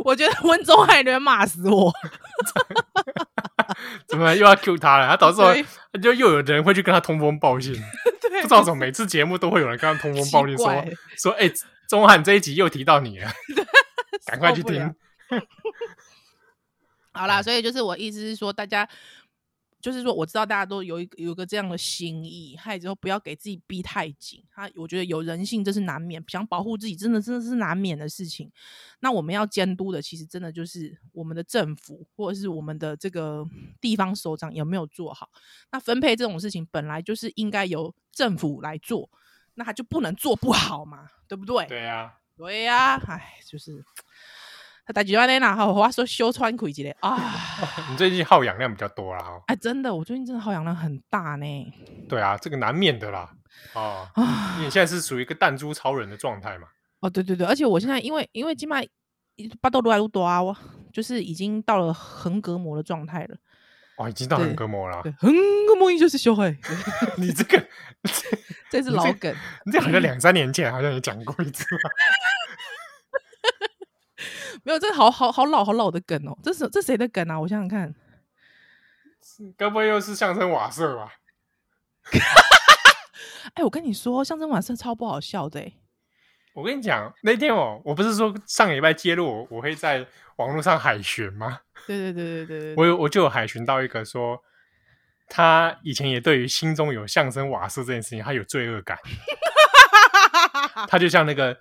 [0.03, 1.93] 我觉得温宗海人骂死我。
[4.07, 5.07] 怎么又要 Q 他了？
[5.07, 5.55] 他导致我
[5.97, 7.73] 就又有人会去跟他通风报信。
[8.41, 10.85] 不知道怎么每次节目都会有人跟他通风报信，说
[11.17, 11.49] 说哎，
[11.87, 13.31] 宗翰这一集又提到你了。
[14.25, 14.95] 赶快去听。
[17.11, 18.87] 好啦，所以就是我意思是说，大家
[19.79, 24.43] 就是说，我知道大家都有一个有一个这样的心意，害之后不要给自己逼太紧。
[24.53, 28.51] 他我觉得有人性，这是难免，想保护自己，真的真的是难免的事情。
[28.99, 33.47] 那我们要监督的，其实真的就是我们的政府，或者是我们的这个
[33.79, 35.29] 地方首长有没有做好。
[35.71, 39.09] 那分配这种事情，本来就是应该由政府来做，
[39.53, 41.65] 那他就不能做不好嘛，对不对？
[41.67, 42.24] 对呀、啊。
[42.37, 43.83] 对呀、啊，哎，就是
[44.85, 47.17] 他大几万年了，好，我说修川亏几嘞啊！
[47.89, 51.73] 你最近耗氧量比较多啦，哎，真的，我最近真的耗氧量很大呢。
[52.09, 53.31] 对啊，这个难免的啦。
[53.73, 56.67] 哦，啊、你现在是属于一个弹珠超人的状态嘛？
[56.99, 58.85] 哦，对对对，而且我现在因为因为今麦
[59.61, 60.55] 巴豆撸来撸多啊，我
[60.91, 63.37] 就是已经到了横膈膜的状态了。
[63.97, 65.01] 哦，已经到横膈膜了。
[65.03, 66.55] 对，横膈膜就是小孩。
[67.17, 67.65] 你这个
[68.69, 69.33] 这是老梗，
[69.65, 71.65] 你这好像两三年前好像也讲过一次。
[74.63, 76.37] 没有，这好好好老好老的梗哦。
[76.43, 77.39] 这是这谁的梗啊？
[77.39, 77.93] 我想想看，
[79.55, 81.13] 该不会又是相声瓦舍吧？
[83.53, 85.71] 哎，我跟你说，相声瓦舍超不好笑的。
[86.55, 91.59] 我跟你讲，那天我，我不是说上个礼拜揭露我，我会在网络上海巡吗？
[91.85, 94.41] 对对对对对，对，我有我就有海巡到一个说，
[95.27, 98.97] 他以前也对于心中有相声瓦斯这件事情，他有罪恶感。
[100.87, 101.57] 他就像那个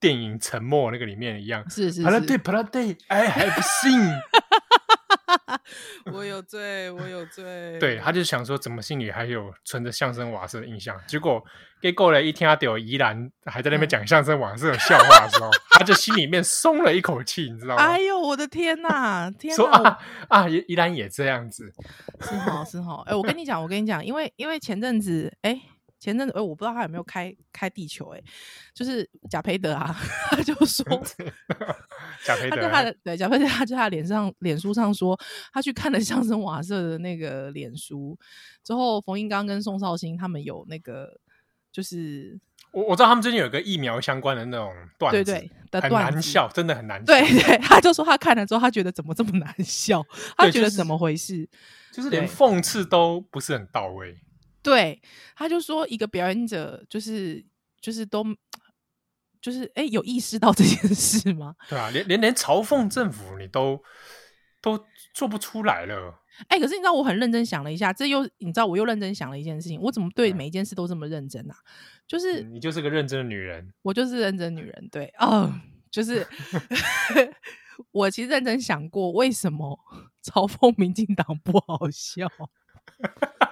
[0.00, 4.20] 电影《沉默》那个里面一样，是是是，帕拉蒂帕拉蒂，I have seen
[6.12, 7.78] 我有罪，我有罪。
[7.78, 10.98] 对，他就想说，怎么心里还有存着相声瓦舍的印象？
[11.06, 11.42] 结果
[11.80, 17.82] 给过来一天，他有宜兰还在那边讲相声瓦舍的笑话的时候，他就心里面松了一口气，你知道吗？
[17.82, 19.30] 哎呦，我的天哪！
[19.30, 19.56] 天哪！
[19.56, 21.72] 说啊啊，宜宜兰也这样子，
[22.20, 23.02] 是哈是哈。
[23.06, 25.62] 哎、欸，我跟你讲，我跟你讲，因为因为前阵子，哎、欸。
[26.02, 28.24] 前阵子，哎、欸，我不知道他有没有开开地球、欸，哎，
[28.74, 29.94] 就是贾培德啊，
[30.30, 30.84] 他就说，
[32.26, 35.16] 贾培德，他就他的对贾培德，他就他脸上脸书上说，
[35.52, 38.18] 他去看了相声瓦舍的那个脸书
[38.64, 41.20] 之后，冯英刚跟宋少卿他们有那个，
[41.70, 42.36] 就是
[42.72, 45.38] 我我知道他们最近有个疫苗相关的那种段子，对
[45.70, 50.04] 对的很难笑，真的很难笑，对对，他就说他看了之后，他觉得怎么这么难笑，
[50.36, 51.48] 他觉得怎么回事，
[51.92, 54.18] 就是、就是连讽刺都不是很到位。
[54.62, 55.02] 对，
[55.36, 57.44] 他就说一个表演者就是
[57.80, 58.24] 就是都
[59.40, 61.56] 就是哎，有意识到这件事吗？
[61.68, 63.82] 对啊，连连连嘲讽政府你都
[64.60, 66.22] 都做不出来了。
[66.48, 71.54] 哎，可是你知道我很认真想了一下，这又你知道我又认真想了一件事情，我怎么对每一件事都这么认真啊？
[72.06, 74.88] 就是你就是个认真的女人，我就是认真女人。
[74.90, 75.52] 对，哦，
[75.90, 76.26] 就是
[77.90, 79.78] 我其实认真想过，为什么
[80.24, 82.26] 嘲讽民进党不好笑？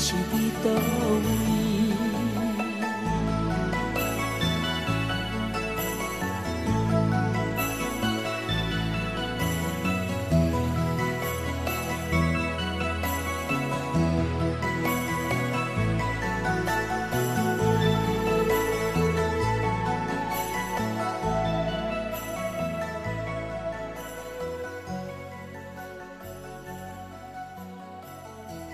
[0.00, 1.69] 心底都已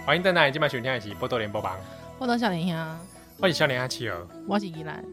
[0.07, 1.77] 欢迎在那里今晚收听的是《波多连播榜》，
[2.17, 2.99] 波多少年兄，
[3.41, 5.05] 欢迎少年阿七儿，我是依兰。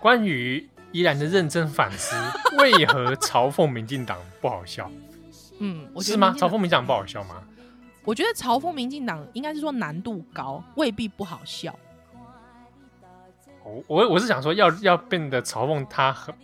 [0.00, 2.16] 关于依兰的认真反思，
[2.58, 4.90] 为何嘲讽民进党不好笑？
[5.60, 6.34] 嗯，我是吗？
[6.36, 7.40] 嘲讽民进党不好笑吗？
[8.04, 11.72] 我觉得嘲讽民进党应该是说难度高，未必不好笑。
[13.62, 16.34] 我我我是想说要，要要变得嘲讽他很，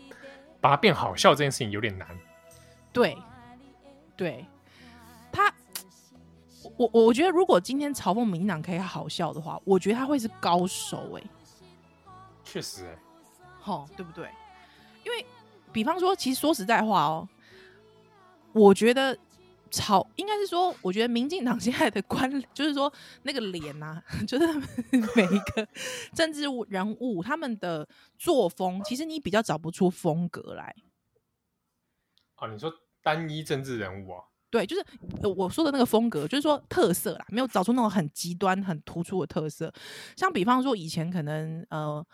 [0.61, 2.07] 把它变好笑这件事情有点难。
[2.93, 3.19] 对，
[4.17, 4.47] 对。
[6.77, 11.31] 我我觉得，如果今天嘲讽民进党可以好笑的话，我觉得他会是高手哎、欸。
[12.45, 12.99] 确实哎、欸，
[13.61, 14.29] 好对不对？
[15.05, 15.25] 因为
[15.73, 17.29] 比方说，其实说实在话哦，
[18.53, 19.17] 我觉得
[19.71, 24.47] 嘲应该是说，我觉得民进党现在的官，就是说那个脸呐、啊， 就是
[25.15, 25.67] 每一个
[26.15, 30.75] 政治人物他们的作风，其实你比较找不出风格来。
[32.37, 34.25] 哦，你说单一政治人物啊？
[34.53, 34.85] 对，就是
[35.35, 39.73] 我说的那个风格，就是说特色啦，没有找出那种很极端、很突出的特色。
[40.15, 42.05] 像比方说，以前可能呃，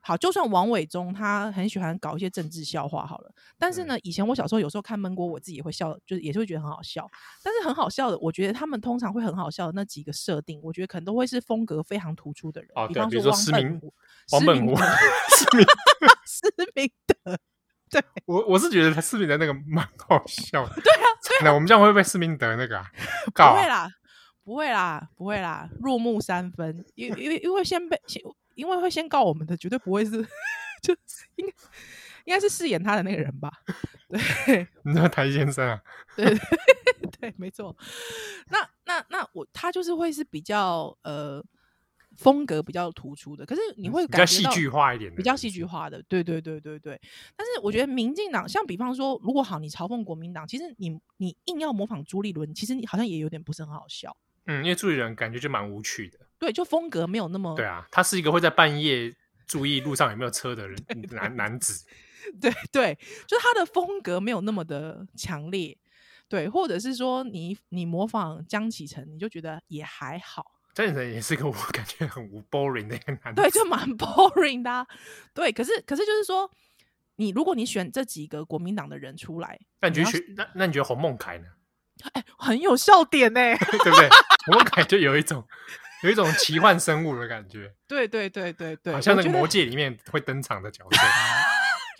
[0.00, 7.08] 好，就算王伟忠他很喜欢搞一些政治笑话好了，但是呢，以前我小时候有时候看闷锅，我自己也会笑，就是也是会觉得很好笑。
[7.44, 12.70] 但是很好笑的，我觉得他们通常会很好笑的那几个设定，我觉得可能都会是风格非常突出的人。
[12.74, 13.94] 哦，比方说王本武、
[14.32, 15.66] 王本武、施明
[16.26, 17.38] 施明德。
[18.00, 20.74] 对，我我是觉得他施明德那个蛮好笑的。
[20.82, 20.92] 对
[21.38, 22.90] 啊，那我们这样会不会施明德那个啊？
[23.32, 23.52] 告啊？
[23.52, 23.88] 不会啦，
[24.44, 28.20] 不会啦，不会啦，入木三分，因因为因为先被先，
[28.54, 30.10] 因为会先告我们的，绝对不会是，
[30.82, 31.52] 就是应该
[32.24, 33.50] 应该是饰演他的那个人吧？
[34.46, 35.80] 对，你知道台先生啊？
[36.16, 36.38] 对对
[37.20, 37.76] 对，没错。
[38.48, 41.44] 那那那我他就是会是比较呃。
[42.16, 47.00] 风格比较突出的，可是你会感觉比较戏剧化一点的，比较戏剧化的，对对对对对。
[47.36, 54.16] 但是我觉得民进党，像比方说，如果好，你嘲讽国民党，其实你你硬要模仿朱立伦，其实你好像也有点不是很好笑。
[54.46, 56.18] 嗯，因为朱立伦感觉就蛮无趣的。
[56.38, 57.54] 对，就风格没有那么。
[57.54, 59.14] 对啊，他是一个会在半夜
[59.46, 60.76] 注意路上有没有车的人，
[61.10, 61.84] 男男子。
[62.40, 65.76] 对对，就他的风格没有那么的强烈。
[66.26, 70.53] 对，或者是说你你模仿江启程，你就觉得也还好。
[70.74, 74.86] 江启臣也是个 我感觉很无 boring 的一个男的，对，就蛮 boring 的、啊。
[75.32, 76.50] 对，可是可是就是说，
[77.16, 81.44] 你如果你选这几个国民党的人出来，那你觉得选那那你觉得洪孟凯呢？
[82.12, 84.08] 哎、欸，很有笑点呢、欸，对不对？
[84.46, 85.46] 洪孟凯就有一种
[86.02, 91.00] 有一种奇幻生物的感觉，对对对对对，好像那个魔界里面会登场的角色。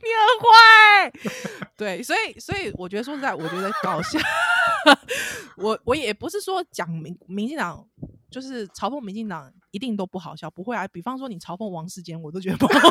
[0.03, 4.19] 你很坏， 对，所以所以我觉得说实在，我觉得搞笑。
[5.57, 7.87] 我我也不是说讲民民进党
[8.31, 10.87] 就是嘲讽民进党一定都不好笑，不会啊。
[10.89, 12.89] 比方说你嘲讽王世坚，我都觉得不好笑。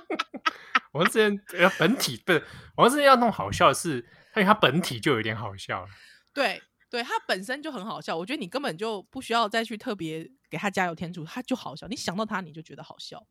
[0.92, 2.44] 王世坚要本体不是
[2.76, 5.88] 王世坚要弄好笑的是，因为他本体就有点好笑了。
[6.34, 6.62] 对。
[6.90, 11.86] 对，他本身就很好笑，我觉得你根本就不需要再去特别给他加油添醋，他就好笑。
[11.86, 13.24] 你想到他，你就觉得好笑，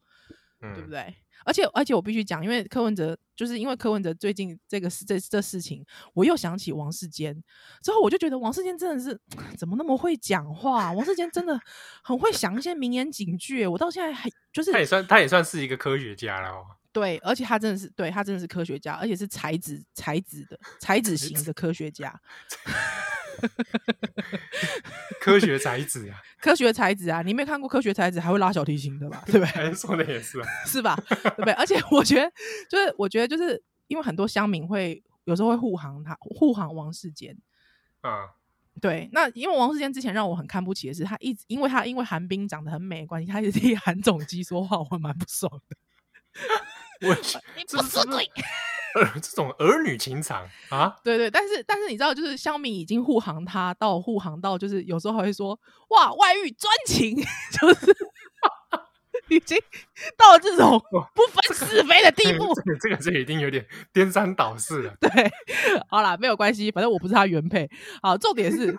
[0.61, 1.13] 嗯、对不对？
[1.45, 7.33] 而且而且我必须讲，因为柯文哲就是因为柯文哲最近这个事这这事情，我又想起王世坚，
[7.81, 9.17] 之后我就觉得王世坚真的是
[9.57, 10.91] 怎么那么会讲话？
[10.91, 11.57] 王世坚真的
[12.03, 16.65] 很会想一些名言警句，我到现在还就是他也算他也算是一个科学家了哦。
[16.91, 22.19] 对，而且他真的是对他真的是科学家，而且是才子才子的才子型的科学家。
[25.19, 27.21] 科学才子啊，科学才子啊！
[27.21, 29.23] 你没有看过科学才子还会拉小提琴的吧？
[29.27, 29.73] 对不对？
[29.73, 30.95] 说的也是，啊是吧？
[31.09, 31.53] 对不对？
[31.53, 32.31] 而且 我觉得，
[32.69, 37.37] 就是我觉得，就是因为很多乡民会有时候会护航他，护航王世坚
[38.01, 38.29] 啊。
[38.81, 45.75] 对，那因为王世坚之前让我很看不起的是，他一直因为他因为韩冰长得很美的关系，他一直替韩总机说话，我蛮不爽的。
[47.07, 47.15] 我
[47.57, 48.29] 你不说对。
[49.21, 57.15] 这种儿女情长啊，对对，但是但是你知道，就是乡民已经护航他到护航到，就是有时候还会说哇，外遇专情，
[57.59, 57.95] 就是
[59.29, 59.57] 已经
[60.17, 60.81] 到了这种
[61.13, 62.53] 不分是非的地步。
[62.55, 64.93] 这个这个这个已经有点颠三倒四了。
[64.99, 65.09] 对，
[65.87, 67.69] 好啦，没有关系，反正我不是他原配。
[68.01, 68.75] 好，重点是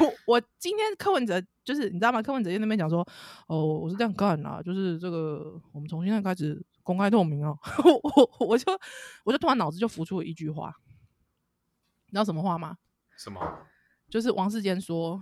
[0.00, 2.22] 我我今天柯文哲就是你知道吗？
[2.22, 3.06] 柯文哲在那边讲说
[3.48, 6.64] 哦，我是这样干啦，就是这个我们从现在开始。
[6.86, 8.00] 公开透明哦， 我
[8.38, 8.80] 我我就
[9.24, 10.72] 我就突然脑子就浮出了一句话，
[12.06, 12.78] 你知道什么话吗？
[13.18, 13.66] 什么？
[14.08, 15.20] 就是王世坚说，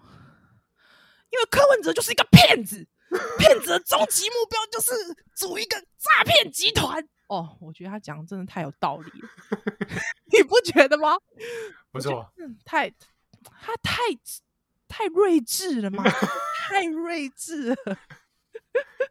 [1.31, 2.87] 因为柯文哲就是一个骗子，
[3.39, 4.93] 骗子的终极目标就是
[5.35, 7.03] 组一个诈骗集团。
[7.29, 9.29] 哦，我觉得他讲的真的太有道理了，
[10.31, 11.17] 你不觉得吗？
[11.91, 12.31] 不错，
[12.67, 14.03] 太他太
[14.87, 16.05] 太睿智了吗？
[16.69, 17.99] 太睿智了，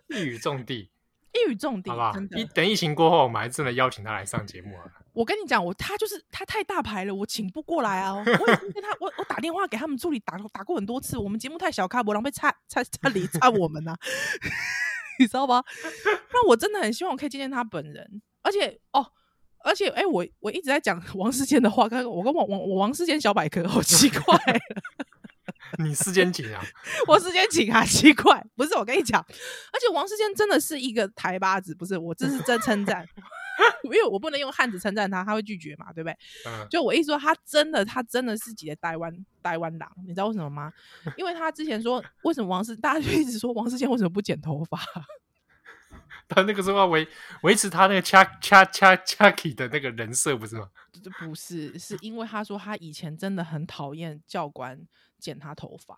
[0.09, 0.91] 一语中的。
[1.33, 2.13] 一语中的，好吧？
[2.53, 4.83] 等疫情过后，我们还真的邀请他来上节目啊！
[5.13, 8.13] 我跟你讲，我他就是他太大牌了，我请不过来啊！
[8.15, 13.97] 我已经跟他，我我打电话给他们助理打打过很多次，我们节目太小咖，不让被差差 差离差我们呐、啊，
[15.19, 15.63] 你知道吧？
[16.33, 19.05] 那我真的很希望我可以见见他本人，而且哦，
[19.63, 24.37] 而且哎、欸，我我一直在讲王世坚的话，刚刚我跟王王我王世坚小百科，好奇怪。
[25.79, 26.61] 你世坚请啊，
[27.07, 33.07] 我世坚请啊，奇怪，不是我跟你讲，而且王世坚真的是一个台巴子，不是我这是真称赞，
[33.83, 36.17] 因为我不能用汉子称赞他，他会拒绝嘛，对不对？
[36.45, 40.71] 嗯、就我一说，他真的，他真的是几个台湾台湾狼，你知道为什么吗？
[41.17, 44.79] 因为他之前说，为什么王世，大家就一直说王世坚为什么不剪头发？
[46.27, 47.07] 他那个时候要维
[47.43, 50.69] 维持他那个恰恰恰恰 k 的那个人设，不是吗？
[51.19, 54.87] 不是，是因为他说他以前真的很讨厌教官。
[55.19, 55.97] 剪他头发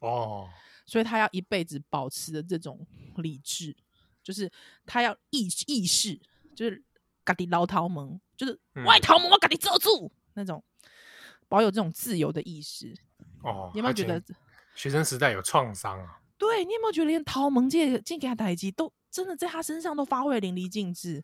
[0.00, 0.50] 哦，
[0.84, 3.74] 所以他要一辈子保持的这种理智，
[4.22, 4.52] 就是
[4.84, 6.20] 他要意意识，
[6.54, 6.84] 就是
[7.24, 10.62] 嘎地捞桃门，就是外桃门我嘎地遮住那种，
[11.48, 12.94] 保有这种自由的意识。
[13.42, 14.22] 哦，你有没有觉得
[14.74, 16.20] 学生时代有创伤啊？
[16.37, 21.23] 对，你有没有觉得连桃门这这给他打击都真的在他身上都发挥淋漓尽致，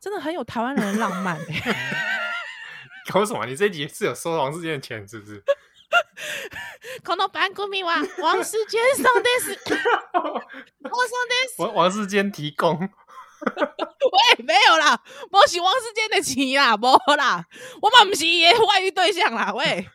[0.00, 1.76] 真的很有台湾人的浪漫、欸。
[3.10, 3.46] 搞什么？
[3.46, 5.42] 你这集是有收王世坚的钱是不是？
[7.02, 9.58] この番组は王世坚さんです。
[10.12, 12.78] 我上的是王王世坚提供。
[12.78, 17.46] 喂，没有啦，我是王世坚的钱啦，没啦，
[17.80, 19.52] 我们不是也外遇对象啦。
[19.54, 19.88] 喂，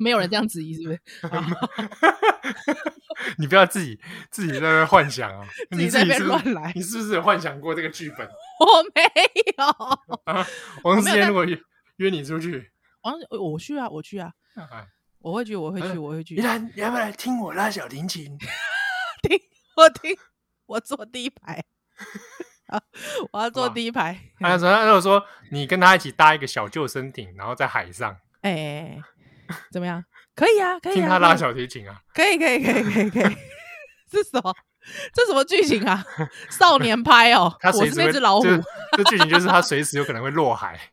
[0.00, 1.00] 没有人这样质疑，是不是？
[3.38, 3.98] 你不要自己
[4.30, 5.46] 自己在那幻想 啊！
[5.70, 8.26] 你在那边乱来，你是不是有幻想过这个剧本？
[8.60, 9.02] 我没
[9.56, 9.64] 有
[10.24, 10.46] 啊。
[10.84, 11.58] 王世坚如果约
[11.96, 12.70] 约你出去。
[13.02, 14.32] 王我去啊，我去啊，
[15.20, 16.34] 我会去，我会去，我会去。
[16.34, 18.36] 你来，你要不要来听我拉小提琴？
[19.22, 19.40] 听，
[19.76, 20.16] 我听，
[20.66, 21.64] 我坐第一排。
[23.30, 24.18] 我要坐第一排。
[24.40, 29.00] 他说：“他如果说你跟他一起搭一个小救生艇，然后在海上，哎，
[29.72, 30.02] 怎么样？
[30.34, 33.36] 可以啊，可以听他拉小提琴啊，可以，可以，可以，可以，可以。
[34.10, 34.54] 这什么？
[35.12, 36.04] 这什么剧情啊？
[36.50, 38.46] 少年拍哦， 他是那只老虎。
[38.96, 40.78] 这剧情就是他随时有可能会落海。”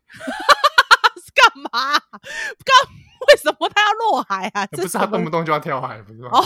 [1.36, 1.94] 干嘛？
[2.00, 2.74] 干？
[3.28, 4.66] 为什么他要落海啊？
[4.68, 6.30] 不是他动不动就要跳海，不是吗？
[6.32, 6.44] 哦，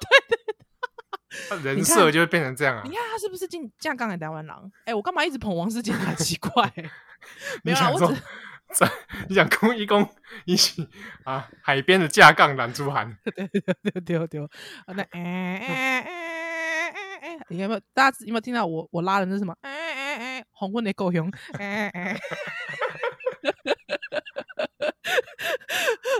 [0.00, 2.82] 对对，他人设就会变成这样啊！
[2.84, 4.70] 你看他是不是进架杠的台湾狼？
[4.86, 5.92] 哎，我干嘛一直捧王世杰？
[5.92, 6.72] 很奇怪。
[7.62, 8.22] 没有啊，我只
[9.28, 10.08] 你想攻一公
[10.44, 10.88] 一起
[11.24, 14.50] 啊，海边的架杠拦珠涵，丢丢丢丢
[14.88, 16.90] 那哎哎哎哎
[17.20, 17.80] 哎，你有没有？
[17.92, 19.56] 大家有没有听到我我拉的那什么？
[19.62, 21.30] 哎哎哎，红棍的够凶！
[21.58, 22.18] 哎哎。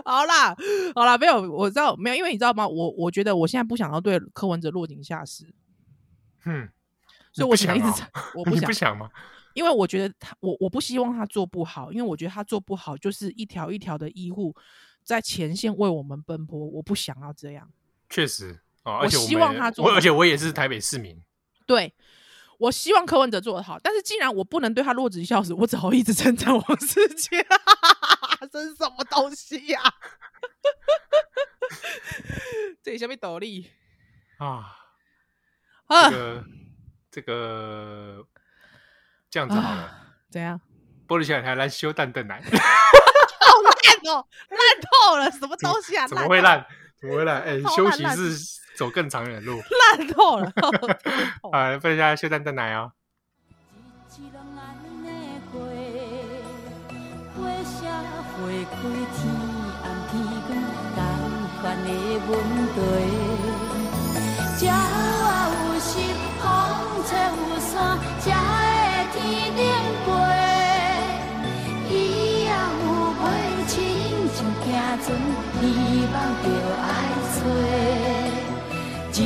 [0.04, 0.54] 好啦，
[0.94, 2.66] 好啦，没有，我知道没有，因为你知道吗？
[2.68, 5.54] 我我觉得我现在不想要对柯文哲落井下石。
[6.44, 6.68] 嗯，
[7.34, 8.02] 所以我想一直，
[8.34, 9.10] 我不想，不想吗？
[9.52, 14.54] 因为我觉得他，我我不希望他做不好，因为我觉得他做不好，就是一条一条的医护
[15.02, 17.68] 在前线为我们奔波，我不想要这样。
[18.08, 21.20] 确实啊，我希望他做，而且我也是台北市民。
[21.66, 21.92] 对，
[22.58, 27.44] 我希望柯文哲做得好，但是既然我不能对他落井下石，我只好一直称赞王世杰。
[28.52, 29.94] 这是什么东西呀、 啊？
[32.82, 33.70] 这里下面斗笠
[34.36, 34.76] 啊
[35.86, 36.10] 啊！
[36.10, 36.44] 这个
[37.14, 38.26] 这个
[39.30, 40.60] 这样子好了，啊、怎样？
[41.06, 42.48] 玻璃小台来修蛋蛋奶， 好
[43.62, 45.30] 烂哦，烂透了！
[45.30, 46.08] 什么东西啊？
[46.08, 46.66] 怎么会烂？
[47.00, 47.40] 怎么会烂？
[47.42, 49.62] 哎、 欸，休息是走更长远的路，
[49.96, 50.52] 烂透了！
[51.52, 52.90] 啊， 分享修蛋蛋奶哦。
[58.40, 59.22] 开天
[59.82, 60.12] 暗天
[60.94, 61.88] 光，同款的
[62.26, 62.30] 问
[62.74, 63.23] 题。
[75.02, 75.62] 希
[76.12, 76.46] 望着
[76.82, 76.86] 爱
[77.34, 77.36] 找。
[79.12, 79.18] 日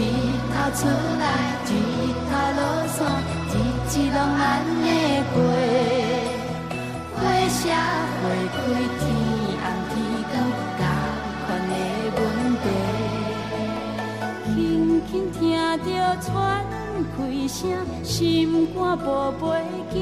[0.53, 0.81] 头出
[1.21, 1.25] 来，
[1.67, 1.69] 日
[2.29, 2.97] 头落山，
[3.49, 3.55] 日
[3.89, 4.43] 子拢安
[4.83, 4.87] 尼
[5.35, 5.37] 过。
[7.17, 8.57] 花谢花开
[8.99, 9.03] 天。
[15.11, 16.27] 听着喘
[17.17, 17.59] 气声，
[18.05, 19.43] 心肝宝贝
[19.95, 19.97] 囝，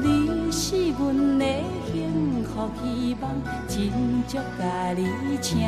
[0.00, 1.00] 你是阮
[1.38, 1.44] 的
[2.54, 3.30] 好希望，
[3.68, 5.60] 真足甲你请。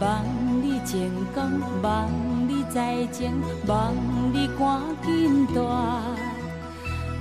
[0.00, 0.24] 望
[0.62, 0.98] 你成
[1.34, 1.42] 功，
[1.82, 2.10] 望
[2.48, 3.30] 你财情，
[3.66, 3.92] 望
[4.32, 5.60] 你赶紧大，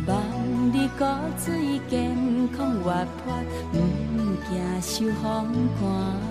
[0.08, 0.18] 望
[0.72, 1.04] 你骨
[1.38, 2.16] 髓健
[2.58, 3.34] 康活泼，
[3.74, 3.76] 毋
[4.50, 6.31] 惊受风寒。